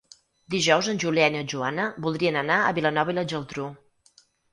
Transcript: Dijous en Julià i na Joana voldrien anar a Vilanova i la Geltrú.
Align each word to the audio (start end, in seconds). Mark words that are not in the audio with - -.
Dijous 0.51 0.87
en 0.93 1.01
Julià 1.03 1.27
i 1.31 1.33
na 1.35 1.43
Joana 1.53 1.85
voldrien 2.05 2.39
anar 2.41 2.57
a 2.63 2.73
Vilanova 2.79 3.13
i 3.13 3.15
la 3.19 3.25
Geltrú. 3.35 3.67